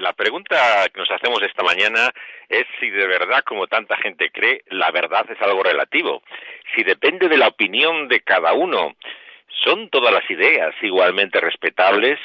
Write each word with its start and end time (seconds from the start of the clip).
La 0.00 0.14
pregunta 0.14 0.56
que 0.94 0.98
nos 0.98 1.10
hacemos 1.10 1.42
esta 1.42 1.62
mañana 1.62 2.10
es 2.48 2.64
si 2.78 2.88
de 2.88 3.06
verdad, 3.06 3.44
como 3.44 3.66
tanta 3.66 3.98
gente 3.98 4.30
cree, 4.30 4.62
la 4.70 4.90
verdad 4.90 5.26
es 5.30 5.38
algo 5.42 5.62
relativo. 5.62 6.22
Si 6.74 6.82
depende 6.82 7.28
de 7.28 7.36
la 7.36 7.48
opinión 7.48 8.08
de 8.08 8.20
cada 8.20 8.54
uno, 8.54 8.96
¿son 9.62 9.90
todas 9.90 10.10
las 10.10 10.28
ideas 10.30 10.74
igualmente 10.80 11.38
respetables? 11.38 12.18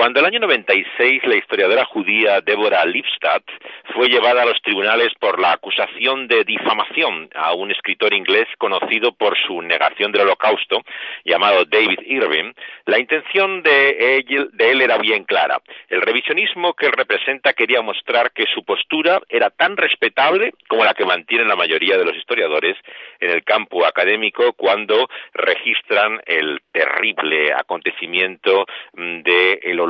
Cuando 0.00 0.20
el 0.20 0.24
año 0.24 0.40
96 0.40 1.24
la 1.26 1.36
historiadora 1.36 1.84
judía 1.84 2.40
Deborah 2.40 2.86
Lipstadt 2.86 3.44
fue 3.92 4.08
llevada 4.08 4.40
a 4.40 4.46
los 4.46 4.58
tribunales 4.62 5.12
por 5.20 5.38
la 5.38 5.52
acusación 5.52 6.26
de 6.26 6.42
difamación 6.44 7.28
a 7.34 7.52
un 7.52 7.70
escritor 7.70 8.14
inglés 8.14 8.48
conocido 8.56 9.12
por 9.12 9.36
su 9.46 9.60
negación 9.60 10.10
del 10.10 10.22
holocausto, 10.22 10.80
llamado 11.26 11.66
David 11.66 11.98
Irving, 12.06 12.54
la 12.86 12.98
intención 12.98 13.62
de 13.62 14.16
él, 14.16 14.48
de 14.54 14.70
era 14.70 14.96
bien 14.96 15.24
clara. 15.24 15.60
El 15.90 16.00
revisionismo 16.00 16.72
que 16.72 16.86
él 16.86 16.92
representa 16.92 17.52
quería 17.52 17.82
mostrar 17.82 18.32
que 18.32 18.46
su 18.54 18.64
postura 18.64 19.20
era 19.28 19.50
tan 19.50 19.76
respetable 19.76 20.54
como 20.66 20.82
la 20.82 20.94
que 20.94 21.04
mantienen 21.04 21.46
la 21.46 21.56
mayoría 21.56 21.98
de 21.98 22.06
los 22.06 22.16
historiadores 22.16 22.74
en 23.20 23.28
el 23.28 23.44
campo 23.44 23.84
académico 23.84 24.54
cuando 24.54 25.10
registran 25.34 26.22
el 26.24 26.62
terrible 26.72 27.52
acontecimiento 27.52 28.64
mm, 28.94 29.20
del 29.20 29.78
holocausto. 29.78 29.89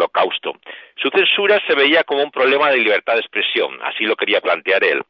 Su 0.96 1.08
censura 1.10 1.60
se 1.66 1.74
veía 1.74 2.04
como 2.04 2.22
un 2.22 2.30
problema 2.30 2.70
de 2.70 2.78
libertad 2.78 3.14
de 3.14 3.20
expresión, 3.20 3.78
así 3.82 4.04
lo 4.04 4.16
quería 4.16 4.40
plantear 4.40 4.84
él. 4.84 5.02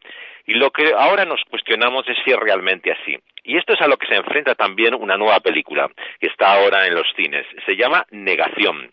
Y 0.47 0.55
lo 0.55 0.71
que 0.71 0.93
ahora 0.97 1.25
nos 1.25 1.43
cuestionamos 1.49 2.09
es 2.09 2.17
si 2.25 2.31
es 2.31 2.37
realmente 2.37 2.93
así. 2.93 3.19
Y 3.45 3.57
esto 3.57 3.75
es 3.75 3.81
a 3.81 3.89
lo 3.89 3.97
que 3.97 4.07
se 4.07 4.17
enfrenta 4.17 4.55
también 4.55 4.95
una 4.95 5.17
nueva 5.17 5.41
película 5.41 5.91
que 6.19 6.27
está 6.27 6.53
ahora 6.53 6.87
en 6.87 6.95
los 6.95 7.07
cines. 7.17 7.47
Se 7.67 7.77
llama 7.77 8.07
Negación. 8.11 8.93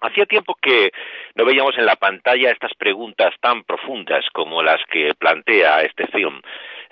Hacía 0.00 0.26
tiempo 0.26 0.56
que 0.60 0.90
no 1.36 1.44
veíamos 1.44 1.78
en 1.78 1.86
la 1.86 1.96
pantalla 1.96 2.50
estas 2.50 2.74
preguntas 2.74 3.32
tan 3.40 3.62
profundas 3.62 4.24
como 4.32 4.62
las 4.62 4.80
que 4.90 5.14
plantea 5.14 5.82
este 5.82 6.08
film. 6.08 6.42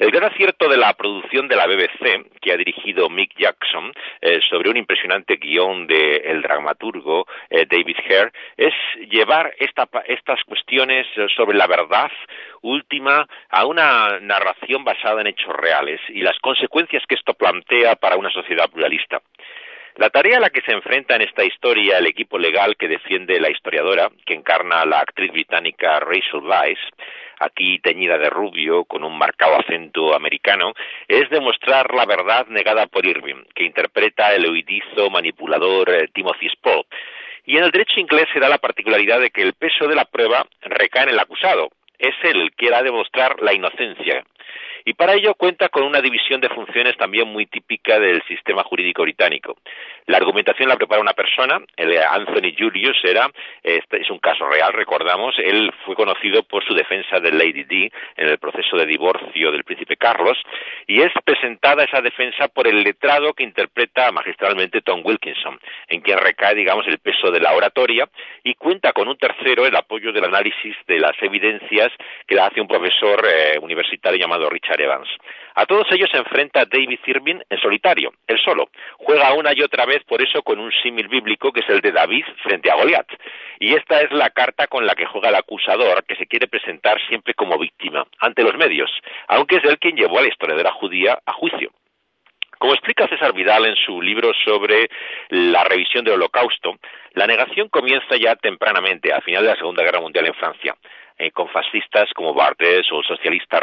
El 0.01 0.11
gran 0.13 0.33
acierto 0.33 0.67
de 0.67 0.79
la 0.79 0.95
producción 0.95 1.47
de 1.47 1.57
la 1.57 1.67
BBC, 1.67 2.31
que 2.41 2.53
ha 2.53 2.57
dirigido 2.57 3.11
Mick 3.11 3.37
Jackson, 3.37 3.93
eh, 4.23 4.41
sobre 4.49 4.71
un 4.71 4.79
impresionante 4.79 5.37
guion 5.37 5.87
del 5.87 6.41
dramaturgo 6.41 7.27
eh, 7.51 7.67
David 7.69 7.99
Hare, 8.07 8.33
es 8.57 8.73
llevar 9.11 9.55
estas 9.59 10.43
cuestiones 10.45 11.07
sobre 11.37 11.59
la 11.59 11.67
verdad 11.67 12.11
última 12.63 13.29
a 13.51 13.67
una 13.67 14.19
narración 14.21 14.85
basada 14.85 15.21
en 15.21 15.27
hechos 15.27 15.55
reales 15.55 16.01
y 16.09 16.23
las 16.23 16.39
consecuencias 16.39 17.03
que 17.07 17.17
esto 17.17 17.35
plantea 17.35 17.97
para 17.97 18.17
una 18.17 18.31
sociedad 18.31 18.71
pluralista. 18.71 19.21
La 19.97 20.09
tarea 20.09 20.39
a 20.39 20.41
la 20.41 20.49
que 20.49 20.63
se 20.63 20.73
enfrenta 20.73 21.17
en 21.17 21.23
esta 21.23 21.45
historia 21.45 21.99
el 21.99 22.07
equipo 22.07 22.39
legal 22.39 22.75
que 22.79 22.89
defiende 22.89 23.39
la 23.39 23.51
historiadora, 23.51 24.09
que 24.25 24.33
encarna 24.33 24.81
a 24.81 24.87
la 24.87 25.01
actriz 25.01 25.31
británica 25.31 26.01
Rachel 26.01 26.41
Weisz, 26.41 26.81
aquí 27.41 27.79
teñida 27.81 28.19
de 28.19 28.31
rubio, 28.31 28.85
con 28.85 29.03
un 29.03 29.19
marcado 29.19 29.57
acento 29.59 30.15
americano, 30.15 30.75
es 31.09 31.29
demostrar 31.31 31.93
la 31.95 32.07
verdad 32.07 32.47
negada 32.49 32.87
por 32.87 33.05
Irving, 33.05 33.45
que 33.55 33.65
interpreta 33.65 34.35
el 34.35 34.47
oidizo 34.47 35.11
manipulador 35.11 35.91
eh, 35.91 36.09
Timothy 36.13 36.49
Spall. 36.51 36.85
Y 37.47 37.57
en 37.57 37.65
el 37.65 37.71
derecho 37.71 37.99
inglés 37.99 38.27
se 38.33 38.41
da 38.41 38.49
la 38.49 38.59
particularidad 38.59 39.21
de 39.21 39.31
que 39.31 39.43
el 39.43 39.55
peso 39.55 39.89
de 39.89 39.97
la 39.97 40.05
prueba 40.05 40.47
recae 40.63 41.05
en 41.05 41.09
el 41.11 41.19
acusado. 41.19 41.71
Es 41.99 42.15
él 42.23 42.41
el 42.41 42.53
que 42.53 42.73
ha 42.73 42.79
de 42.79 42.85
demostrar 42.85 43.43
la 43.43 43.53
inocencia 43.53 44.25
y 44.85 44.95
para 44.95 45.15
ello 45.15 45.35
cuenta 45.35 45.69
con 45.69 45.85
una 45.85 46.01
división 46.01 46.41
de 46.41 46.49
funciones 46.49 46.97
también 46.97 47.29
muy 47.29 47.47
típica 47.47 47.99
del 47.99 48.23
sistema 48.25 48.63
jurídico 48.63 49.03
británico. 49.03 49.57
La 50.07 50.17
argumentación 50.17 50.69
la 50.69 50.77
prepara 50.77 51.01
una 51.01 51.13
persona, 51.13 51.61
el 51.77 51.97
Anthony 51.99 52.55
Julius 52.59 52.97
era, 53.05 53.31
este 53.63 54.01
es 54.01 54.11
un 54.11 54.19
caso 54.19 54.49
real, 54.49 54.73
recordamos, 54.73 55.35
él 55.39 55.73
fue 55.85 55.95
conocido 55.95 56.43
por 56.43 56.65
su 56.65 56.75
defensa 56.75 57.21
de 57.21 57.33
Lady 57.33 57.65
Di 57.65 57.91
en 58.17 58.29
el 58.29 58.39
proceso 58.39 58.77
de 58.77 58.87
divorcio 58.87 59.53
del 59.53 59.65
príncipe 59.65 59.97
Carlos, 59.97 60.39
y 60.87 61.01
es 61.01 61.13
presentada 61.25 61.85
esa 61.85 62.01
defensa 62.01 62.49
por 62.49 62.67
el 62.67 62.83
letrado 62.83 63.35
que 63.35 63.45
interpreta 63.45 64.11
magistralmente 64.11 64.81
Tom 64.83 65.03
Wilkinson, 65.05 65.61
en 65.89 66.01
quien 66.01 66.19
recae, 66.19 66.55
digamos, 66.55 66.87
el 66.87 66.99
peso 66.99 67.31
de 67.31 67.41
la 67.41 67.53
oratoria, 67.55 68.09
y 68.43 68.55
cuenta 68.55 68.93
con 68.93 69.09
un 69.09 69.17
tercero 69.17 69.67
el 69.67 69.77
apoyo 69.77 70.13
del 70.13 70.25
análisis 70.25 70.75
de 70.87 70.99
las 70.99 71.21
evidencias 71.23 71.93
que 72.27 72.35
la 72.35 72.47
hace 72.47 72.61
un 72.61 72.69
profesor 72.69 73.27
eh, 73.27 73.59
universitario 73.61 74.19
llamado 74.19 74.49
Richard 74.49 74.70
A 75.55 75.67
todos 75.67 75.87
ellos 75.91 76.09
se 76.11 76.19
enfrenta 76.19 76.65
David 76.65 77.01
Irving 77.05 77.41
en 77.49 77.61
solitario, 77.61 78.13
él 78.27 78.39
solo. 78.39 78.71
Juega 78.99 79.35
una 79.35 79.53
y 79.55 79.63
otra 79.63 79.85
vez 79.85 80.03
por 80.05 80.23
eso 80.23 80.43
con 80.43 80.59
un 80.61 80.71
símil 80.83 81.09
bíblico 81.09 81.53
que 81.53 81.61
es 81.61 81.69
el 81.69 81.81
de 81.81 81.93
David 81.93 82.25
frente 82.43 82.71
a 82.71 82.77
Goliat. 82.77 83.07
Y 83.59 83.75
esta 83.75 84.01
es 84.01 84.13
la 84.13 84.31
carta 84.31 84.69
con 84.69 84.87
la 84.87 84.95
que 84.95 85.07
juega 85.07 85.29
el 85.29 85.35
acusador, 85.35 86.05
que 86.05 86.17
se 86.17 86.27
quiere 86.27 86.47
presentar 86.47 86.99
siempre 87.09 87.35
como 87.35 87.59
víctima 87.59 88.07
ante 88.21 88.43
los 88.43 88.57
medios, 88.57 88.91
aunque 89.29 89.57
es 89.57 89.65
él 89.65 89.79
quien 89.79 89.97
llevó 89.97 90.19
a 90.19 90.23
la 90.23 90.29
historia 90.29 90.57
de 90.57 90.65
la 90.65 90.73
judía 90.73 91.19
a 91.27 91.33
juicio. 91.33 91.71
Como 92.61 92.75
explica 92.75 93.09
César 93.09 93.33
Vidal 93.33 93.65
en 93.65 93.75
su 93.75 94.03
libro 94.03 94.33
sobre 94.45 94.91
la 95.31 95.65
revisión 95.65 96.05
del 96.05 96.15
Holocausto, 96.15 96.77
la 97.13 97.27
negación 97.27 97.69
comienza 97.69 98.17
ya 98.17 98.37
tempranamente, 98.37 99.13
al 99.13 99.23
final 99.23 99.43
de 99.43 99.51
la 99.51 99.57
Segunda 99.57 99.83
Guerra 99.83 100.01
Mundial 100.01 100.27
en 100.27 100.35
Francia. 100.35 100.77
Eh, 101.21 101.33
con 101.33 101.51
fascistas 101.51 102.09
como 102.15 102.33
Barthes 102.33 102.91
o 102.91 103.01
el 103.01 103.05
socialista 103.05 103.61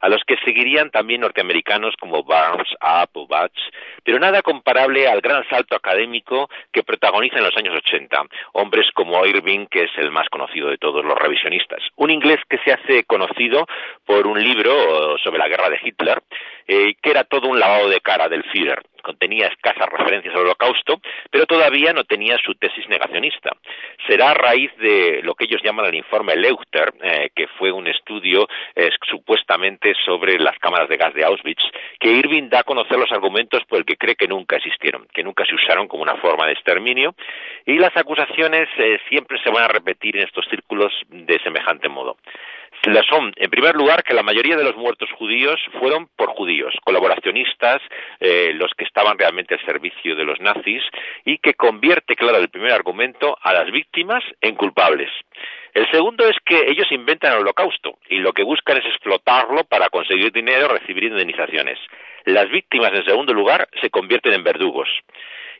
a 0.00 0.08
los 0.08 0.24
que 0.26 0.34
seguirían 0.44 0.90
también 0.90 1.20
norteamericanos 1.20 1.94
como 2.00 2.24
Barnes, 2.24 2.66
App 2.80 3.16
o 3.16 3.28
Batch, 3.28 3.56
pero 4.02 4.18
nada 4.18 4.42
comparable 4.42 5.06
al 5.06 5.20
gran 5.20 5.48
salto 5.48 5.76
académico 5.76 6.50
que 6.72 6.82
protagoniza 6.82 7.38
en 7.38 7.44
los 7.44 7.56
años 7.56 7.76
80, 7.76 8.24
hombres 8.54 8.90
como 8.94 9.24
Irving, 9.24 9.66
que 9.66 9.84
es 9.84 9.90
el 9.96 10.10
más 10.10 10.28
conocido 10.28 10.70
de 10.70 10.78
todos 10.78 11.04
los 11.04 11.16
revisionistas. 11.16 11.78
Un 11.94 12.10
inglés 12.10 12.40
que 12.48 12.58
se 12.64 12.72
hace 12.72 13.04
conocido 13.04 13.64
por 14.04 14.26
un 14.26 14.42
libro 14.42 15.16
sobre 15.18 15.38
la 15.38 15.46
guerra 15.46 15.70
de 15.70 15.78
Hitler, 15.80 16.20
eh, 16.66 16.94
que 17.00 17.10
era 17.10 17.22
todo 17.22 17.46
un 17.46 17.60
lavado 17.60 17.90
de 17.90 18.00
cara 18.00 18.28
del 18.28 18.42
Führer 18.42 18.82
contenía 19.02 19.48
escasas 19.48 19.88
referencias 19.88 20.34
al 20.34 20.42
holocausto, 20.42 21.00
pero 21.30 21.46
todavía 21.46 21.92
no 21.92 22.04
tenía 22.04 22.38
su 22.38 22.54
tesis 22.54 22.88
negacionista. 22.88 23.50
Será 24.06 24.30
a 24.30 24.34
raíz 24.34 24.74
de 24.78 25.20
lo 25.22 25.34
que 25.34 25.44
ellos 25.44 25.62
llaman 25.62 25.86
el 25.86 25.94
informe 25.94 26.36
Leuchter, 26.36 26.94
eh, 27.02 27.30
que 27.34 27.46
fue 27.58 27.70
un 27.72 27.86
estudio 27.86 28.48
eh, 28.74 28.90
supuestamente 29.08 29.94
sobre 30.04 30.38
las 30.38 30.58
cámaras 30.58 30.88
de 30.88 30.96
gas 30.96 31.14
de 31.14 31.24
Auschwitz, 31.24 31.62
que 31.98 32.08
Irving 32.08 32.48
da 32.48 32.60
a 32.60 32.64
conocer 32.64 32.98
los 32.98 33.12
argumentos 33.12 33.64
por 33.64 33.78
el 33.78 33.84
que 33.84 33.96
cree 33.96 34.14
que 34.14 34.28
nunca 34.28 34.56
existieron, 34.56 35.06
que 35.12 35.22
nunca 35.22 35.44
se 35.44 35.54
usaron 35.54 35.88
como 35.88 36.02
una 36.02 36.16
forma 36.16 36.46
de 36.46 36.52
exterminio, 36.52 37.14
y 37.66 37.78
las 37.78 37.96
acusaciones 37.96 38.68
eh, 38.78 38.98
siempre 39.08 39.38
se 39.42 39.50
van 39.50 39.64
a 39.64 39.68
repetir 39.68 40.16
en 40.16 40.24
estos 40.24 40.46
círculos 40.46 40.92
de 41.08 41.38
semejante 41.40 41.88
modo 41.88 42.16
son, 43.08 43.32
en 43.36 43.50
primer 43.50 43.74
lugar, 43.74 44.02
que 44.02 44.14
la 44.14 44.22
mayoría 44.22 44.56
de 44.56 44.64
los 44.64 44.76
muertos 44.76 45.10
judíos 45.12 45.60
fueron 45.78 46.08
por 46.16 46.30
judíos, 46.30 46.74
colaboracionistas, 46.84 47.80
eh, 48.20 48.52
los 48.54 48.72
que 48.76 48.84
estaban 48.84 49.18
realmente 49.18 49.54
al 49.54 49.64
servicio 49.64 50.16
de 50.16 50.24
los 50.24 50.40
nazis, 50.40 50.82
y 51.24 51.38
que 51.38 51.54
convierte, 51.54 52.16
claro, 52.16 52.38
el 52.38 52.48
primer 52.48 52.72
argumento 52.72 53.36
a 53.40 53.52
las 53.52 53.70
víctimas 53.70 54.24
en 54.40 54.54
culpables. 54.56 55.10
El 55.74 55.90
segundo 55.90 56.28
es 56.28 56.36
que 56.44 56.66
ellos 56.68 56.90
inventan 56.90 57.32
el 57.32 57.40
holocausto 57.40 57.98
y 58.10 58.18
lo 58.18 58.32
que 58.32 58.42
buscan 58.42 58.76
es 58.76 58.84
explotarlo 58.84 59.64
para 59.64 59.88
conseguir 59.88 60.30
dinero, 60.30 60.68
recibir 60.68 61.04
indemnizaciones. 61.04 61.78
Las 62.24 62.50
víctimas, 62.50 62.92
en 62.92 63.04
segundo 63.04 63.32
lugar, 63.32 63.68
se 63.80 63.88
convierten 63.88 64.34
en 64.34 64.44
verdugos. 64.44 64.88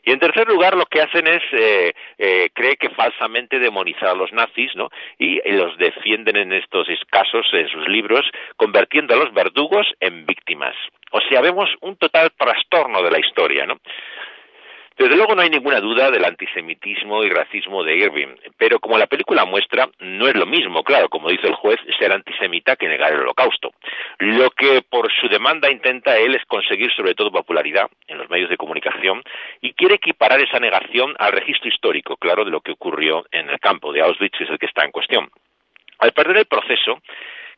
Y 0.03 0.11
en 0.11 0.19
tercer 0.19 0.47
lugar, 0.47 0.75
lo 0.75 0.85
que 0.85 1.01
hacen 1.01 1.27
es, 1.27 1.41
eh, 1.53 1.93
eh, 2.17 2.49
cree 2.53 2.75
que 2.75 2.89
falsamente 2.89 3.57
demonizar 3.57 4.09
a 4.09 4.15
los 4.15 4.33
nazis, 4.33 4.75
¿no? 4.75 4.89
Y, 5.17 5.39
los 5.49 5.77
defienden 5.77 6.35
en 6.35 6.51
estos 6.51 6.87
casos, 7.09 7.45
en 7.53 7.69
sus 7.69 7.87
libros, 7.87 8.29
convirtiendo 8.57 9.13
a 9.13 9.17
los 9.17 9.33
verdugos 9.33 9.87
en 10.01 10.25
víctimas. 10.25 10.75
O 11.11 11.21
sea, 11.21 11.41
vemos 11.41 11.69
un 11.81 11.95
total 11.95 12.31
trastorno 12.37 13.01
de 13.01 13.11
la 13.11 13.19
historia, 13.19 13.65
¿no? 13.65 13.77
Desde 14.97 15.15
luego 15.15 15.33
no 15.33 15.41
hay 15.41 15.49
ninguna 15.49 15.79
duda 15.79 16.11
del 16.11 16.23
antisemitismo 16.23 17.23
y 17.23 17.29
racismo 17.29 17.83
de 17.83 17.97
Irving, 17.97 18.35
pero 18.57 18.79
como 18.79 18.97
la 18.97 19.07
película 19.07 19.43
muestra, 19.43 19.89
no 19.99 20.27
es 20.27 20.35
lo 20.35 20.45
mismo, 20.45 20.83
claro, 20.83 21.09
como 21.09 21.29
dice 21.29 21.47
el 21.47 21.55
juez, 21.55 21.79
ser 21.97 22.11
antisemita 22.11 22.75
que 22.75 22.87
negar 22.87 23.11
el 23.11 23.21
holocausto. 23.21 23.73
Lo 24.19 24.51
que 24.51 24.83
por 24.87 25.11
su 25.11 25.27
demanda 25.27 25.71
intenta 25.71 26.17
él 26.17 26.35
es 26.35 26.45
conseguir 26.45 26.91
sobre 26.93 27.15
todo 27.15 27.31
popularidad 27.31 27.89
en 28.07 28.19
los 28.19 28.29
medios 28.29 28.49
de 28.49 28.57
comunicación 28.57 29.23
y 29.61 29.73
quiere 29.73 29.95
equiparar 29.95 30.39
esa 30.41 30.59
negación 30.59 31.15
al 31.17 31.31
registro 31.31 31.69
histórico, 31.69 32.17
claro, 32.17 32.45
de 32.45 32.51
lo 32.51 32.61
que 32.61 32.73
ocurrió 32.73 33.25
en 33.31 33.49
el 33.49 33.59
campo 33.59 33.91
de 33.93 34.01
Auschwitz, 34.01 34.37
que 34.37 34.43
es 34.43 34.49
el 34.51 34.59
que 34.59 34.67
está 34.67 34.85
en 34.85 34.91
cuestión. 34.91 35.29
Al 35.99 36.11
perder 36.11 36.37
el 36.37 36.45
proceso, 36.45 37.01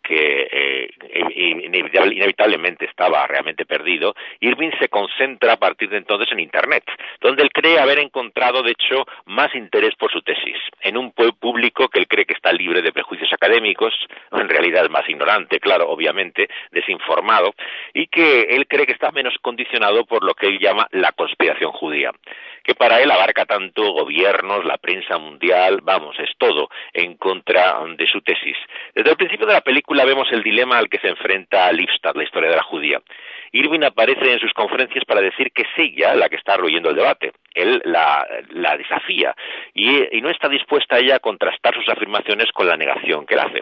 que 0.07 0.47
eh, 0.51 0.89
inevitablemente 1.35 2.85
estaba 2.85 3.25
realmente 3.27 3.65
perdido, 3.65 4.15
Irving 4.39 4.71
se 4.79 4.87
concentra 4.89 5.53
a 5.53 5.57
partir 5.57 5.89
de 5.89 5.97
entonces 5.97 6.31
en 6.31 6.39
Internet, 6.39 6.83
donde 7.21 7.43
él 7.43 7.49
cree 7.51 7.79
haber 7.79 7.99
encontrado, 7.99 8.61
de 8.61 8.71
hecho, 8.71 9.05
más 9.25 9.53
interés 9.55 9.95
por 9.95 10.11
su 10.11 10.21
tesis, 10.21 10.57
en 10.81 10.97
un 10.97 11.11
público 11.11 11.87
que 11.89 11.99
él 11.99 12.07
cree 12.07 12.25
que 12.25 12.33
está 12.33 12.51
libre 12.51 12.81
de 12.81 12.91
prejuicios 12.91 13.24
académicos, 13.35 13.93
en 14.31 14.49
realidad 14.49 14.89
más 14.89 15.07
ignorante, 15.07 15.59
claro, 15.59 15.89
obviamente, 15.89 16.47
desinformado, 16.71 17.53
y 17.93 18.07
que 18.07 18.41
él 18.49 18.67
cree 18.67 18.85
que 18.85 18.93
está 18.93 19.11
menos 19.11 19.35
condicionado 19.41 20.05
por 20.05 20.23
lo 20.23 20.33
que 20.33 20.47
él 20.47 20.59
llama 20.59 20.87
la 20.91 21.11
conspiración 21.11 21.71
judía, 21.71 22.11
que 22.63 22.75
para 22.75 23.01
él 23.01 23.11
abarca 23.11 23.45
tanto 23.45 23.91
gobiernos, 23.91 24.65
la 24.65 24.77
prensa 24.77 25.17
mundial, 25.17 25.79
vamos, 25.83 26.17
es 26.19 26.31
todo 26.37 26.69
en 26.93 27.15
contra 27.17 27.79
de 27.95 28.07
su 28.07 28.21
tesis. 28.21 28.57
Desde 28.93 29.11
el 29.11 29.17
principio 29.17 29.45
de 29.45 29.53
la 29.53 29.61
película 29.61 30.05
vemos 30.05 30.27
el 30.31 30.43
dilema 30.43 30.77
al 30.77 30.89
que 30.89 30.99
se 30.99 31.09
enfrenta 31.09 31.71
Lipstadt, 31.71 32.15
la 32.15 32.23
historia 32.23 32.49
de 32.49 32.55
la 32.55 32.63
judía. 32.63 33.01
Irving 33.55 33.83
aparece 33.83 34.33
en 34.33 34.39
sus 34.39 34.51
conferencias 34.53 35.05
para 35.05 35.21
decir 35.21 35.51
que 35.53 35.61
es 35.61 35.69
ella 35.77 36.13
la 36.15 36.27
que 36.27 36.35
está 36.35 36.55
arrollando 36.55 36.89
el 36.89 36.95
debate. 36.97 37.31
Él 37.53 37.81
la, 37.85 38.27
desafía 38.77 39.33
y, 39.73 40.21
no 40.21 40.29
está 40.29 40.49
dispuesta 40.49 40.99
ella 40.99 41.15
a 41.15 41.19
contrastar 41.19 41.73
sus 41.73 41.87
afirmaciones 41.87 42.51
con 42.51 42.67
la 42.67 42.75
negación 42.75 43.25
que 43.25 43.35
él 43.35 43.39
hace. 43.39 43.61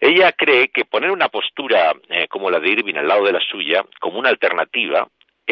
Ella 0.00 0.32
cree 0.32 0.68
que 0.68 0.86
poner 0.86 1.10
una 1.10 1.28
postura 1.28 1.92
eh, 2.08 2.26
como 2.28 2.50
la 2.50 2.58
de 2.58 2.70
Irving 2.70 2.96
al 2.96 3.06
lado 3.06 3.24
de 3.24 3.32
la 3.32 3.40
suya, 3.40 3.84
como 4.00 4.18
una 4.18 4.30
alternativa, 4.30 5.06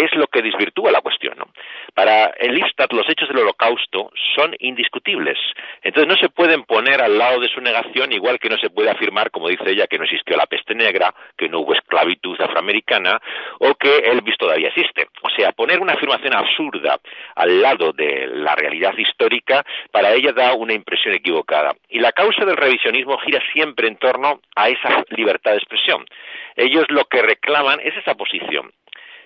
es 0.04 0.14
lo 0.14 0.26
que 0.26 0.42
desvirtúa 0.42 0.90
la 0.90 1.00
cuestión. 1.00 1.34
¿no? 1.36 1.46
Para 1.94 2.26
el 2.38 2.54
Lipstadt 2.54 2.92
los 2.92 3.08
hechos 3.08 3.28
del 3.28 3.38
holocausto 3.38 4.10
son 4.34 4.54
indiscutibles. 4.58 5.38
Entonces 5.82 6.08
no 6.08 6.16
se 6.16 6.28
pueden 6.28 6.64
poner 6.64 7.02
al 7.02 7.18
lado 7.18 7.40
de 7.40 7.48
su 7.48 7.60
negación 7.60 8.12
igual 8.12 8.38
que 8.38 8.48
no 8.48 8.56
se 8.58 8.70
puede 8.70 8.90
afirmar, 8.90 9.30
como 9.30 9.48
dice 9.48 9.70
ella, 9.70 9.86
que 9.86 9.98
no 9.98 10.04
existió 10.04 10.36
la 10.36 10.46
peste 10.46 10.74
negra, 10.74 11.14
que 11.36 11.48
no 11.48 11.60
hubo 11.60 11.74
esclavitud 11.74 12.40
afroamericana 12.40 13.20
o 13.58 13.74
que 13.74 13.98
Elvis 13.98 14.36
todavía 14.38 14.68
existe. 14.68 15.08
O 15.22 15.30
sea, 15.30 15.52
poner 15.52 15.80
una 15.80 15.94
afirmación 15.94 16.34
absurda 16.34 16.98
al 17.34 17.60
lado 17.60 17.92
de 17.92 18.26
la 18.26 18.54
realidad 18.54 18.96
histórica 18.96 19.64
para 19.90 20.12
ella 20.12 20.32
da 20.32 20.54
una 20.54 20.72
impresión 20.72 21.14
equivocada. 21.14 21.74
Y 21.88 21.98
la 21.98 22.12
causa 22.12 22.44
del 22.44 22.56
revisionismo 22.56 23.18
gira 23.18 23.40
siempre 23.52 23.88
en 23.88 23.96
torno 23.96 24.40
a 24.56 24.68
esa 24.68 25.04
libertad 25.10 25.52
de 25.52 25.58
expresión. 25.58 26.04
Ellos 26.56 26.84
lo 26.88 27.04
que 27.04 27.22
reclaman 27.22 27.80
es 27.80 27.96
esa 27.96 28.14
posición 28.14 28.70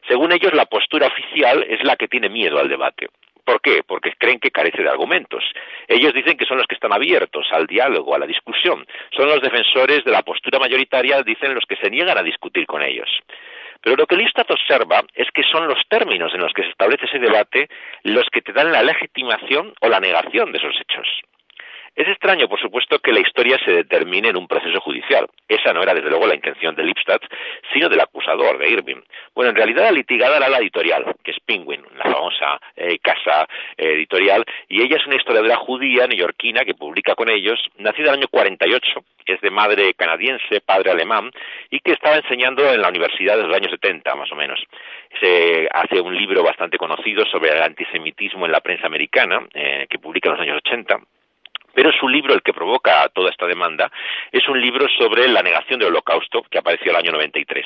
según 0.09 0.33
ellos, 0.33 0.53
la 0.53 0.67
postura 0.67 1.07
oficial 1.07 1.65
es 1.69 1.83
la 1.85 1.97
que 1.97 2.09
tiene 2.09 2.29
miedo 2.29 2.59
al 2.59 2.69
debate. 2.69 3.09
¿Por 3.45 3.61
qué? 3.61 3.83
Porque 3.87 4.13
creen 4.19 4.41
que 4.41 4.51
carece 4.51 4.83
de 4.83 4.89
argumentos. 4.89 5.45
Ellos 5.87 6.15
dicen 6.15 6.37
que 6.37 6.47
son 6.47 6.57
los 6.57 6.67
que 6.67 6.75
están 6.75 6.93
abiertos 6.93 7.47
al 7.53 7.67
diálogo, 7.67 8.15
a 8.15 8.19
la 8.19 8.27
discusión. 8.27 8.87
Son 9.15 9.27
los 9.27 9.43
defensores 9.43 10.03
de 10.05 10.11
la 10.11 10.23
postura 10.23 10.59
mayoritaria, 10.59 11.23
dicen 11.23 11.55
los 11.55 11.65
que 11.67 11.77
se 11.77 11.91
niegan 11.91 12.17
a 12.17 12.23
discutir 12.23 12.67
con 12.67 12.83
ellos. 12.83 13.09
Pero 13.83 13.97
lo 13.97 14.07
que 14.07 14.17
Listat 14.17 14.51
observa 14.51 15.05
es 15.15 15.29
que 15.31 15.43
son 15.43 15.69
los 15.69 15.79
términos 15.89 16.33
en 16.33 16.41
los 16.41 16.55
que 16.55 16.63
se 16.63 16.71
establece 16.71 17.05
ese 17.05 17.19
debate 17.19 17.69
los 18.03 18.25
que 18.33 18.41
te 18.41 18.55
dan 18.55 18.73
la 18.73 18.83
legitimación 18.83 19.75
o 19.81 19.89
la 19.89 20.01
negación 20.01 20.53
de 20.53 20.59
esos 20.59 20.75
hechos. 20.81 21.07
Es 21.95 22.09
extraño, 22.09 22.49
por 22.49 22.61
supuesto, 22.61 22.99
que 22.99 23.13
la 23.13 23.21
historia 23.21 23.59
se 23.65 23.71
determine 23.71 24.29
en 24.29 24.37
un 24.37 24.49
proceso 24.49 24.81
judicial. 24.81 25.27
Esa 25.47 25.73
no 25.73 25.83
era, 25.83 25.95
desde 25.95 26.11
luego, 26.11 26.27
la 26.27 26.35
intención 26.35 26.75
de 26.75 26.83
Lipstadt, 26.83 27.23
sino 27.73 27.89
del 27.89 28.01
acusador, 28.01 28.59
de 28.59 28.69
Irving. 28.69 29.01
Bueno, 29.35 29.51
en 29.51 29.57
realidad 29.57 29.85
la 29.85 29.93
litigada 29.93 30.39
era 30.39 30.49
la 30.49 30.59
editorial, 30.59 31.15
que 31.23 31.31
es 31.31 31.39
Penguin, 31.47 31.83
la 31.97 32.05
famosa 32.05 32.61
eh, 32.77 32.99
casa 32.99 33.47
eh, 33.77 33.93
editorial, 33.93 34.45
y 34.69 34.83
ella 34.83 34.97
es 34.97 35.07
una 35.07 35.17
historiadora 35.17 35.57
judía 35.57 36.07
neoyorquina 36.07 36.65
que 36.65 36.75
publica 36.75 37.15
con 37.15 37.31
ellos, 37.31 37.61
nacida 37.79 38.09
en 38.09 38.15
el 38.15 38.19
año 38.21 38.29
48, 38.29 39.05
es 39.35 39.41
de 39.41 39.51
madre 39.51 39.95
canadiense, 39.95 40.61
padre 40.61 40.91
alemán, 40.91 41.31
y 41.71 41.81
que 41.81 41.93
estaba 41.93 42.17
enseñando 42.17 42.73
en 42.73 42.81
la 42.81 42.89
universidad 42.89 43.37
desde 43.37 43.49
los 43.49 43.57
años 43.57 43.71
70, 43.71 44.15
más 44.15 44.31
o 44.33 44.37
menos. 44.37 44.61
Se 45.21 45.69
hace 45.73 46.01
un 46.01 46.17
libro 46.17 46.43
bastante 46.43 46.79
conocido 46.79 47.25
sobre 47.27 47.51
el 47.51 47.63
antisemitismo 47.63 48.47
en 48.47 48.53
la 48.53 48.61
prensa 48.61 48.87
americana, 48.87 49.47
eh, 49.55 49.87
que 49.89 49.99
publica 49.99 50.29
en 50.29 50.37
los 50.37 50.43
años 50.43 50.61
80, 50.65 51.01
pero 51.75 51.93
su 51.93 52.09
libro, 52.09 52.35
el 52.35 52.43
que 52.43 52.53
provoca 52.53 53.09
toda 53.09 53.31
esta 53.31 53.47
demanda, 53.47 53.91
es 54.31 54.49
un 54.49 54.61
libro 54.61 54.87
sobre 54.99 55.29
la 55.29 55.43
negación 55.43 55.79
del 55.79 55.89
holocausto, 55.89 56.43
que 56.51 56.59
apareció 56.59 56.91
el 56.91 56.97
año 56.97 57.13
93. 57.13 57.65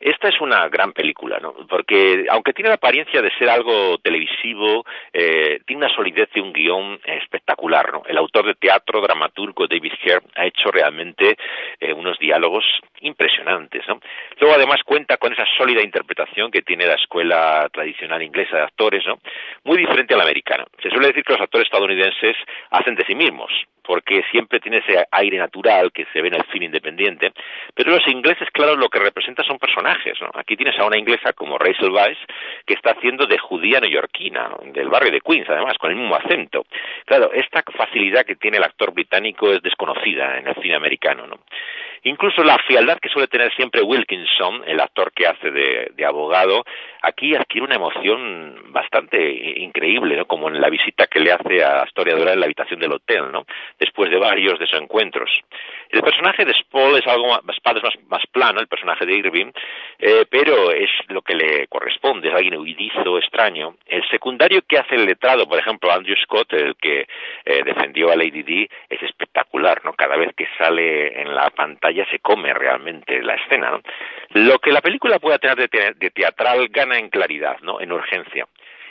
Esta 0.00 0.28
es 0.28 0.40
una 0.40 0.68
gran 0.68 0.92
película, 0.92 1.40
¿no? 1.40 1.54
Porque 1.68 2.26
aunque 2.30 2.52
tiene 2.52 2.68
la 2.68 2.76
apariencia 2.76 3.20
de 3.20 3.32
ser 3.36 3.50
algo 3.50 3.98
televisivo, 3.98 4.84
eh, 5.12 5.60
tiene 5.66 5.84
una 5.84 5.94
solidez 5.94 6.30
de 6.32 6.40
un 6.40 6.52
guion 6.52 7.00
espectacular, 7.04 7.92
¿no? 7.92 8.02
El 8.06 8.16
autor 8.16 8.46
de 8.46 8.54
teatro, 8.54 9.00
dramaturgo 9.00 9.66
David 9.66 9.94
Hare 10.04 10.20
ha 10.36 10.46
hecho 10.46 10.70
realmente 10.70 11.36
eh, 11.80 11.92
unos 11.92 12.16
diálogos 12.20 12.64
impresionantes, 13.00 13.86
¿no? 13.88 14.00
Luego 14.40 14.56
además 14.56 14.82
cuenta 14.84 15.16
con 15.16 15.32
esa 15.32 15.44
sólida 15.56 15.82
interpretación 15.82 16.50
que 16.50 16.62
tiene 16.62 16.86
la 16.86 16.94
escuela 16.94 17.68
tradicional 17.72 18.22
inglesa 18.22 18.56
de 18.56 18.62
actores, 18.62 19.04
¿no? 19.06 19.18
Muy 19.64 19.78
diferente 19.78 20.14
a 20.14 20.16
la 20.16 20.24
americana. 20.24 20.64
Se 20.82 20.90
suele 20.90 21.08
decir 21.08 21.24
que 21.24 21.32
los 21.32 21.42
actores 21.42 21.66
estadounidenses 21.66 22.36
hacen 22.70 22.94
de 22.94 23.04
sí 23.04 23.14
mismos, 23.14 23.50
porque 23.88 24.22
siempre 24.30 24.60
tiene 24.60 24.78
ese 24.86 25.02
aire 25.10 25.38
natural 25.38 25.90
que 25.92 26.04
se 26.12 26.20
ve 26.20 26.28
en 26.28 26.34
el 26.34 26.44
cine 26.52 26.66
independiente, 26.66 27.32
pero 27.74 27.90
los 27.92 28.06
ingleses, 28.06 28.46
claro, 28.52 28.76
lo 28.76 28.90
que 28.90 28.98
representan 28.98 29.46
son 29.46 29.58
personajes, 29.58 30.20
¿no? 30.20 30.28
Aquí 30.34 30.56
tienes 30.56 30.78
a 30.78 30.84
una 30.84 30.98
inglesa 30.98 31.32
como 31.32 31.56
Rachel 31.56 31.90
Weisz, 31.90 32.18
que 32.66 32.74
está 32.74 32.90
haciendo 32.90 33.26
de 33.26 33.38
judía 33.38 33.80
neoyorquina, 33.80 34.50
del 34.74 34.90
barrio 34.90 35.10
de 35.10 35.22
Queens, 35.22 35.48
además, 35.48 35.78
con 35.78 35.90
el 35.90 35.96
mismo 35.96 36.14
acento. 36.16 36.66
Claro, 37.06 37.32
esta 37.32 37.62
facilidad 37.62 38.26
que 38.26 38.36
tiene 38.36 38.58
el 38.58 38.64
actor 38.64 38.92
británico 38.92 39.50
es 39.50 39.62
desconocida 39.62 40.38
en 40.38 40.48
el 40.48 40.54
cine 40.56 40.74
americano, 40.74 41.26
¿no? 41.26 41.38
Incluso 42.04 42.42
la 42.42 42.58
frialdad 42.58 42.98
que 42.98 43.08
suele 43.08 43.28
tener 43.28 43.54
siempre 43.54 43.82
Wilkinson, 43.82 44.62
el 44.66 44.80
actor 44.80 45.12
que 45.12 45.26
hace 45.26 45.50
de, 45.50 45.92
de 45.94 46.04
abogado, 46.04 46.64
aquí 47.02 47.34
adquiere 47.34 47.66
una 47.66 47.76
emoción 47.76 48.72
bastante 48.72 49.30
increíble, 49.60 50.16
¿no? 50.16 50.26
Como 50.26 50.48
en 50.48 50.60
la 50.60 50.70
visita 50.70 51.06
que 51.06 51.20
le 51.20 51.32
hace 51.32 51.62
a 51.62 51.78
la 51.78 51.84
historiadora 51.86 52.32
en 52.32 52.40
la 52.40 52.46
habitación 52.46 52.80
del 52.80 52.92
hotel, 52.92 53.30
¿no? 53.32 53.46
Después 53.78 54.10
de 54.10 54.18
varios 54.18 54.58
desencuentros. 54.58 55.30
El 55.90 56.02
personaje 56.02 56.44
de 56.44 56.54
Spall 56.54 56.98
es 56.98 57.06
algo 57.06 57.28
más, 57.28 57.40
más, 58.08 58.22
plano, 58.30 58.60
el 58.60 58.68
personaje 58.68 59.06
de 59.06 59.14
Irving, 59.14 59.50
eh, 59.98 60.26
pero 60.28 60.70
es 60.70 60.90
lo 61.08 61.22
que 61.22 61.34
le 61.34 61.66
corresponde, 61.68 62.28
es 62.28 62.34
alguien 62.34 62.56
huidizo, 62.56 63.18
extraño. 63.18 63.76
El 63.86 64.06
secundario 64.10 64.62
que 64.68 64.78
hace 64.78 64.96
el 64.96 65.06
letrado, 65.06 65.48
por 65.48 65.58
ejemplo, 65.58 65.90
Andrew 65.90 66.16
Scott, 66.22 66.52
el 66.52 66.76
que 66.76 67.06
eh, 67.44 67.62
defendió 67.64 68.10
a 68.10 68.16
Lady 68.16 68.42
D, 68.42 68.68
es 68.90 69.02
espectacular, 69.02 69.82
¿no? 69.84 69.94
Cada 69.94 70.16
vez 70.16 70.34
que 70.36 70.46
sale 70.58 71.20
en 71.20 71.34
la 71.34 71.48
pantalla 71.50 71.87
se 72.10 72.18
come 72.20 72.52
realmente 72.54 73.22
la 73.22 73.34
escena, 73.34 73.70
¿no? 73.70 73.80
Lo 74.30 74.58
que 74.58 74.72
la 74.72 74.80
película 74.80 75.18
pueda 75.18 75.38
tener 75.38 75.56
de, 75.56 75.94
de 75.96 76.10
teatral 76.10 76.68
gana 76.68 76.98
en 76.98 77.08
claridad, 77.08 77.58
¿no? 77.62 77.80
En 77.80 77.92
urgencia. 77.92 78.46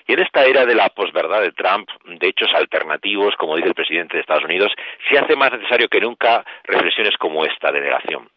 Y 0.08 0.14
en 0.14 0.20
esta 0.20 0.46
era 0.46 0.66
de 0.66 0.74
la 0.74 0.88
posverdad 0.90 1.42
de 1.42 1.52
Trump, 1.52 1.90
de 2.06 2.28
hechos 2.28 2.50
alternativos, 2.56 3.36
como 3.36 3.58
dice 3.58 3.68
el 3.68 3.76
presidente 3.76 4.16
de 4.16 4.22
Estados 4.22 4.46
Unidos, 4.46 4.72
se 5.10 5.20
hace 5.20 5.36
más 5.36 5.52
necesario 5.52 5.90
que 5.90 6.00
nunca 6.00 6.46
reflexiones 6.64 7.18
como 7.18 7.46
esta 7.46 7.72
de 7.74 7.82
negación. 7.82 8.30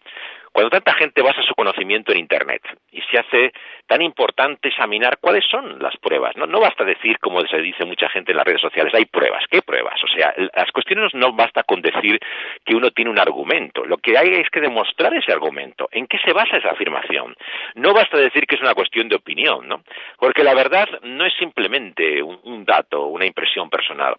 Cuando 0.52 0.70
tanta 0.70 0.94
gente 0.94 1.22
basa 1.22 1.42
su 1.42 1.54
conocimiento 1.54 2.10
en 2.10 2.18
Internet 2.18 2.62
y 2.90 3.00
se 3.02 3.18
hace 3.18 3.52
tan 3.86 4.02
importante 4.02 4.68
examinar 4.68 5.18
cuáles 5.20 5.44
son 5.48 5.78
las 5.78 5.96
pruebas, 5.98 6.36
no, 6.36 6.60
basta 6.60 6.84
decir, 6.84 7.18
como 7.20 7.40
se 7.46 7.58
dice 7.58 7.84
mucha 7.84 8.08
gente 8.08 8.32
en 8.32 8.36
las 8.36 8.46
redes 8.46 8.60
sociales, 8.60 8.92
hay 8.92 9.04
pruebas. 9.04 9.44
¿Qué 9.48 9.62
pruebas? 9.62 10.02
O 10.02 10.08
sea, 10.08 10.34
las 10.36 10.70
cuestiones 10.72 11.14
no 11.14 11.32
basta 11.32 11.62
con 11.62 11.80
decir 11.80 12.18
que 12.64 12.74
uno 12.74 12.90
tiene 12.90 13.10
un 13.10 13.18
argumento. 13.20 13.84
Lo 13.84 13.98
que 13.98 14.18
hay 14.18 14.28
es 14.34 14.50
que 14.50 14.60
demostrar 14.60 15.14
ese 15.14 15.32
argumento. 15.32 15.88
¿En 15.92 16.08
qué 16.08 16.18
se 16.18 16.32
basa 16.32 16.56
esa 16.56 16.70
afirmación? 16.70 17.36
No 17.76 17.94
basta 17.94 18.16
decir 18.16 18.46
que 18.46 18.56
es 18.56 18.60
una 18.60 18.74
cuestión 18.74 19.08
de 19.08 19.16
opinión, 19.16 19.68
¿no? 19.68 19.82
Porque 20.18 20.42
la 20.42 20.54
verdad 20.54 20.88
no 21.02 21.24
es 21.24 21.32
simplemente 21.38 22.22
un, 22.22 22.40
un 22.42 22.64
dato, 22.64 23.06
una 23.06 23.24
impresión 23.24 23.70
personal. 23.70 24.16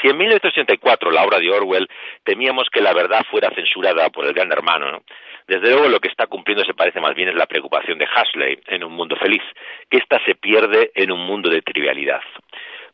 Si 0.00 0.08
en 0.08 0.16
1984, 0.16 1.10
la 1.10 1.24
obra 1.24 1.38
de 1.38 1.50
Orwell, 1.50 1.88
temíamos 2.24 2.68
que 2.70 2.80
la 2.80 2.92
verdad 2.92 3.24
fuera 3.30 3.50
censurada 3.50 4.08
por 4.10 4.24
el 4.24 4.32
gran 4.32 4.50
hermano, 4.50 4.90
¿no? 4.90 5.02
Desde 5.46 5.70
luego 5.70 5.88
lo 5.88 6.00
que 6.00 6.08
está 6.08 6.26
cumpliendo 6.26 6.64
se 6.64 6.74
parece 6.74 7.00
más 7.00 7.14
bien 7.14 7.28
es 7.28 7.34
la 7.34 7.46
preocupación 7.46 7.98
de 7.98 8.06
Huxley 8.06 8.60
en 8.66 8.84
un 8.84 8.92
mundo 8.92 9.16
feliz, 9.16 9.42
que 9.90 9.98
ésta 9.98 10.20
se 10.24 10.34
pierde 10.34 10.90
en 10.94 11.12
un 11.12 11.20
mundo 11.20 11.50
de 11.50 11.62
trivialidad. 11.62 12.22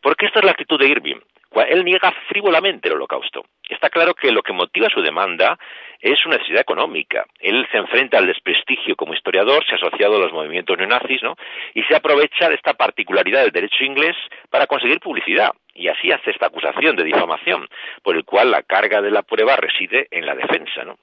Porque 0.00 0.26
esta 0.26 0.38
es 0.40 0.44
la 0.44 0.52
actitud 0.52 0.78
de 0.78 0.88
Irving. 0.88 1.20
Él 1.68 1.84
niega 1.84 2.12
frívolamente 2.28 2.88
el 2.88 2.94
holocausto. 2.94 3.44
Está 3.68 3.90
claro 3.90 4.14
que 4.14 4.30
lo 4.30 4.42
que 4.42 4.52
motiva 4.52 4.88
su 4.88 5.00
demanda 5.02 5.58
es 6.00 6.24
una 6.24 6.36
necesidad 6.36 6.60
económica. 6.60 7.26
Él 7.40 7.66
se 7.72 7.78
enfrenta 7.78 8.18
al 8.18 8.26
desprestigio 8.26 8.94
como 8.94 9.14
historiador, 9.14 9.64
se 9.66 9.72
ha 9.72 9.76
asociado 9.76 10.16
a 10.16 10.20
los 10.20 10.32
movimientos 10.32 10.78
neonazis, 10.78 11.22
¿no? 11.22 11.36
Y 11.74 11.82
se 11.84 11.96
aprovecha 11.96 12.48
de 12.48 12.54
esta 12.54 12.74
particularidad 12.74 13.42
del 13.42 13.50
derecho 13.50 13.84
inglés 13.84 14.16
para 14.50 14.66
conseguir 14.66 15.00
publicidad. 15.00 15.50
Y 15.74 15.88
así 15.88 16.12
hace 16.12 16.30
esta 16.30 16.46
acusación 16.46 16.96
de 16.96 17.04
difamación, 17.04 17.68
por 18.02 18.16
el 18.16 18.24
cual 18.24 18.50
la 18.50 18.62
carga 18.62 19.00
de 19.02 19.10
la 19.10 19.22
prueba 19.22 19.56
reside 19.56 20.06
en 20.10 20.26
la 20.26 20.34
defensa, 20.34 20.84
¿no? 20.84 20.98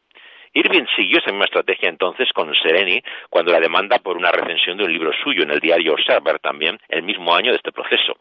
Irving 0.56 0.86
siguió 0.96 1.20
esa 1.20 1.32
misma 1.32 1.46
estrategia 1.46 1.90
entonces 1.90 2.32
con 2.34 2.54
Sereni 2.56 3.04
cuando 3.30 3.52
la 3.52 3.60
demanda 3.60 4.00
por 4.00 4.16
una 4.16 4.32
recensión 4.32 4.78
de 4.78 4.86
un 4.86 4.92
libro 4.94 5.12
suyo 5.22 5.44
en 5.44 5.52
el 5.52 5.60
diario 5.60 5.94
Observer 5.94 6.40
también 6.40 6.80
el 6.88 7.04
mismo 7.04 7.36
año 7.36 7.52
de 7.52 7.58
este 7.58 7.74
proceso. 7.74 8.18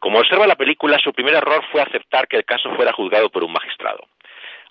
Como 0.00 0.18
observa 0.18 0.48
la 0.48 0.56
película, 0.56 0.98
su 0.98 1.12
primer 1.12 1.34
error 1.34 1.64
fue 1.70 1.80
aceptar 1.80 2.26
que 2.26 2.36
el 2.36 2.44
caso 2.44 2.74
fuera 2.74 2.92
juzgado 2.92 3.30
por 3.30 3.44
un 3.44 3.52
magistrado. 3.52 4.08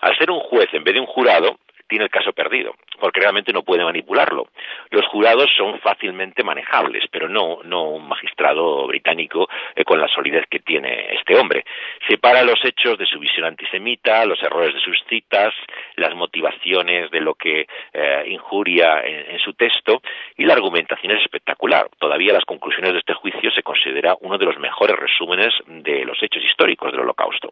Al 0.00 0.18
ser 0.18 0.30
un 0.30 0.40
juez 0.40 0.68
en 0.72 0.84
vez 0.84 0.94
de 0.94 1.00
un 1.00 1.06
jurado, 1.06 1.58
tiene 1.88 2.04
el 2.04 2.10
caso 2.10 2.34
perdido, 2.34 2.74
porque 2.98 3.20
realmente 3.20 3.52
no 3.52 3.62
puede 3.62 3.84
manipularlo. 3.84 4.48
Los 4.90 5.06
jurados 5.06 5.50
son 5.56 5.78
fácilmente 5.80 6.42
manejables, 6.42 7.04
pero 7.10 7.28
no, 7.28 7.60
no 7.64 7.90
un 7.90 8.08
magistrado 8.08 8.86
británico 8.86 9.48
eh, 9.74 9.84
con 9.84 10.00
la 10.00 10.08
solidez 10.08 10.46
que 10.50 10.60
tiene 10.60 11.14
este 11.14 11.36
hombre. 11.36 11.64
Separa 12.06 12.42
los 12.42 12.62
hechos 12.64 12.98
de 12.98 13.06
su 13.06 13.18
visión 13.18 13.46
antisemita, 13.46 14.24
los 14.24 14.42
errores 14.42 14.74
de 14.74 14.80
sus 14.80 14.98
citas, 15.08 15.54
las 15.96 16.14
motivaciones 16.14 17.10
de 17.10 17.20
lo 17.20 17.34
que 17.34 17.66
eh, 17.92 18.24
injuria 18.28 19.02
en, 19.04 19.38
su 19.38 19.52
texto 19.54 20.02
y 20.36 20.44
la 20.44 20.54
argumentación 20.54 21.12
es 21.12 21.22
espectacular. 21.22 21.88
Todavía 21.98 22.32
las 22.32 22.44
conclusiones 22.44 22.92
de 22.92 22.98
este 22.98 23.14
juicio 23.14 23.50
se 23.52 23.62
considera 23.62 24.16
uno 24.20 24.36
de 24.36 24.44
los 24.44 24.58
mejores 24.58 24.96
resúmenes 24.96 25.54
de 25.66 26.04
los 26.04 26.20
hechos 26.22 26.42
históricos 26.42 26.90
del 26.90 27.02
Holocausto. 27.02 27.50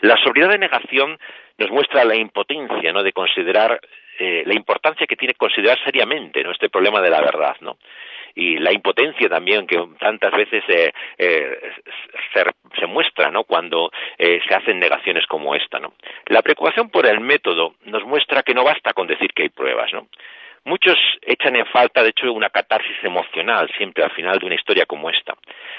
La 0.00 0.16
sobriedad 0.16 0.50
de 0.50 0.58
negación 0.58 1.18
nos 1.58 1.70
muestra 1.70 2.04
la 2.04 2.16
impotencia 2.16 2.92
¿no? 2.92 3.02
de 3.02 3.12
considerar 3.12 3.80
eh, 4.18 4.42
la 4.46 4.54
importancia 4.54 5.06
que 5.06 5.16
tiene 5.16 5.34
considerar 5.34 5.78
seriamente 5.84 6.40
este 6.40 6.68
problema 6.68 7.00
de 7.00 7.10
la 7.10 7.20
verdad, 7.20 7.56
¿no? 7.60 7.78
y 8.34 8.58
la 8.58 8.72
impotencia 8.72 9.28
también 9.28 9.66
que 9.66 9.76
tantas 9.98 10.32
veces 10.32 10.62
eh, 10.68 10.92
eh, 11.18 11.72
se, 12.78 12.86
muestra 12.86 13.30
¿no? 13.30 13.42
cuando 13.42 13.90
se 14.16 14.54
hacen 14.54 14.78
negaciones 14.78 15.26
como 15.26 15.54
esta. 15.56 15.80
¿no? 15.80 15.94
La 16.26 16.40
preocupación 16.40 16.90
por 16.90 17.06
el 17.06 17.18
método 17.20 17.74
nos 17.86 18.04
muestra 18.04 18.42
que 18.42 18.54
no 18.54 18.62
basta 18.62 18.92
con 18.92 19.08
decir 19.08 19.32
que 19.32 19.42
hay 19.42 19.48
pruebas. 19.48 19.92
¿no? 19.92 20.06
Muchos 20.64 20.98
echan 21.22 21.56
en 21.56 21.66
falta, 21.66 22.02
de 22.02 22.10
hecho, 22.10 22.30
una 22.32 22.50
catarsis 22.50 22.96
emocional 23.02 23.70
siempre 23.76 24.04
al 24.04 24.10
final 24.10 24.38
de 24.38 24.46
una 24.46 24.54
historia 24.54 24.84
como 24.86 25.08
esta. 25.08 25.34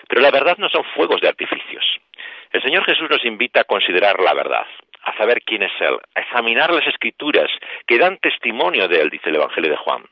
Pero 0.07 0.21
la 0.21 0.31
verdad 0.31 0.57
no 0.57 0.69
son 0.69 0.83
fuegos 0.95 1.21
de 1.21 1.27
artificios. 1.27 1.85
El 2.51 2.61
Señor 2.63 2.83
Jesús 2.85 3.09
nos 3.09 3.23
invita 3.23 3.61
a 3.61 3.65
considerar 3.65 4.19
la 4.19 4.33
verdad, 4.33 4.65
a 5.03 5.15
saber 5.17 5.41
quién 5.43 5.63
es 5.63 5.72
Él, 5.79 5.98
a 6.15 6.22
examinar 6.22 6.72
las 6.74 6.86
escrituras 6.88 7.50
que 7.88 7.98
dan 7.98 8.17
testimonio 8.17 8.88
de 8.88 9.01
Él, 9.01 9.10
dice 9.10 9.29
el 9.29 9.36
Evangelio 9.36 9.72
de 9.72 9.77
Juan. 9.77 10.03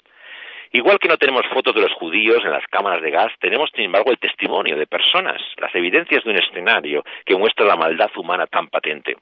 Igual 0.72 1.00
que 1.00 1.08
no 1.08 1.17
tenemos 1.17 1.48
fotos 1.48 1.74
de 1.74 1.81
los 1.81 1.93
judíos 1.93 2.43
en 2.46 2.51
las 2.51 2.65
cámaras 2.67 3.01
de 3.01 3.10
gas, 3.10 3.31
tenemos 3.39 3.72
sin 3.74 3.86
embargo 3.86 4.12
el 4.12 4.19
testimonio 4.19 4.77
de 4.77 4.86
personas, 4.86 5.41
las 5.58 5.74
evidencias 5.74 6.24
de 6.24 6.29
un 6.29 6.38
escenario 6.38 7.03
que 7.25 7.36
muestra 7.36 7.65
la 7.65 7.75
maldad 7.75 8.12
humana 8.15 8.46
tan 8.46 8.67
patente. 8.67 9.17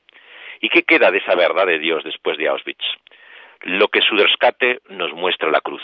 ¿Y 0.59 0.69
qué 0.69 0.83
queda 0.83 1.09
de 1.09 1.19
esa 1.19 1.35
verdad 1.35 1.65
de 1.65 1.79
Dios 1.79 2.03
después 2.03 2.37
de 2.37 2.49
Auschwitz? 2.49 2.83
Lo 3.61 3.87
que 3.87 4.01
su 4.01 4.15
rescate 4.15 4.79
nos 4.89 5.13
muestra 5.13 5.49
la 5.49 5.61
cruz. 5.61 5.81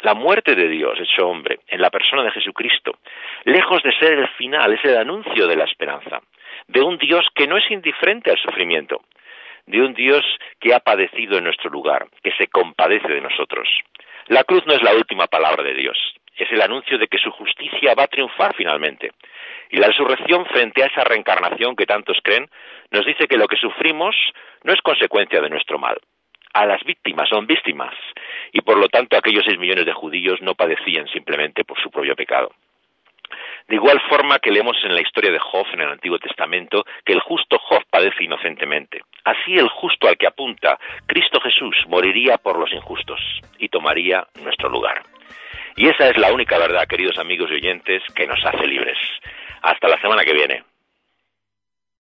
La 0.00 0.14
muerte 0.14 0.54
de 0.54 0.68
Dios 0.68 0.98
hecho 1.00 1.28
hombre 1.28 1.60
en 1.68 1.80
la 1.80 1.90
persona 1.90 2.22
de 2.24 2.32
Jesucristo, 2.32 2.98
lejos 3.44 3.82
de 3.82 3.92
ser 3.92 4.12
el 4.14 4.28
final, 4.28 4.72
es 4.72 4.84
el 4.84 4.96
anuncio 4.96 5.46
de 5.46 5.56
la 5.56 5.64
esperanza, 5.64 6.20
de 6.66 6.82
un 6.82 6.98
Dios 6.98 7.26
que 7.34 7.46
no 7.46 7.56
es 7.56 7.70
indiferente 7.70 8.30
al 8.30 8.38
sufrimiento, 8.38 9.02
de 9.66 9.80
un 9.80 9.94
Dios 9.94 10.24
que 10.60 10.74
ha 10.74 10.80
padecido 10.80 11.38
en 11.38 11.44
nuestro 11.44 11.70
lugar, 11.70 12.06
que 12.22 12.32
se 12.32 12.46
compadece 12.48 13.08
de 13.08 13.20
nosotros. 13.20 13.68
La 14.28 14.44
cruz 14.44 14.64
no 14.66 14.74
es 14.74 14.82
la 14.82 14.94
última 14.94 15.26
palabra 15.26 15.62
de 15.62 15.74
Dios, 15.74 15.98
es 16.36 16.50
el 16.52 16.60
anuncio 16.62 16.98
de 16.98 17.08
que 17.08 17.18
su 17.18 17.30
justicia 17.30 17.94
va 17.94 18.04
a 18.04 18.08
triunfar 18.08 18.54
finalmente. 18.54 19.12
Y 19.70 19.78
la 19.78 19.88
resurrección 19.88 20.46
frente 20.46 20.82
a 20.82 20.86
esa 20.86 21.04
reencarnación 21.04 21.74
que 21.74 21.86
tantos 21.86 22.18
creen 22.22 22.48
nos 22.90 23.04
dice 23.04 23.26
que 23.26 23.38
lo 23.38 23.48
que 23.48 23.56
sufrimos 23.56 24.14
no 24.62 24.72
es 24.72 24.80
consecuencia 24.82 25.40
de 25.40 25.50
nuestro 25.50 25.78
mal. 25.78 25.96
A 26.52 26.66
las 26.66 26.82
víctimas 26.84 27.28
son 27.28 27.46
víctimas 27.46 27.94
y 28.52 28.60
por 28.60 28.78
lo 28.78 28.88
tanto 28.88 29.16
aquellos 29.16 29.44
seis 29.44 29.58
millones 29.58 29.86
de 29.86 29.92
judíos 29.92 30.40
no 30.40 30.54
padecían 30.54 31.06
simplemente 31.08 31.64
por 31.64 31.80
su 31.80 31.90
propio 31.90 32.14
pecado. 32.14 32.50
De 33.68 33.74
igual 33.74 34.00
forma 34.08 34.38
que 34.38 34.52
leemos 34.52 34.76
en 34.84 34.94
la 34.94 35.00
historia 35.00 35.32
de 35.32 35.40
Job 35.40 35.66
en 35.72 35.80
el 35.80 35.90
Antiguo 35.90 36.18
Testamento 36.18 36.84
que 37.04 37.12
el 37.12 37.20
justo 37.20 37.58
Job 37.58 37.82
padece 37.90 38.24
inocentemente. 38.24 39.02
Así 39.26 39.58
el 39.58 39.68
justo 39.68 40.06
al 40.06 40.16
que 40.16 40.28
apunta 40.28 40.78
Cristo 41.04 41.40
Jesús 41.40 41.76
moriría 41.88 42.38
por 42.38 42.56
los 42.60 42.72
injustos 42.72 43.20
y 43.58 43.68
tomaría 43.68 44.24
nuestro 44.40 44.68
lugar. 44.68 45.02
Y 45.74 45.88
esa 45.88 46.08
es 46.08 46.16
la 46.16 46.32
única 46.32 46.56
verdad, 46.58 46.86
queridos 46.86 47.18
amigos 47.18 47.50
y 47.50 47.54
oyentes, 47.54 48.04
que 48.14 48.24
nos 48.24 48.38
hace 48.44 48.64
libres. 48.68 48.96
Hasta 49.62 49.88
la 49.88 50.00
semana 50.00 50.22
que 50.22 50.32
viene. 50.32 50.62